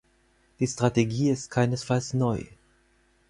[0.59, 2.43] Die Strategie ist keinesfalls neu.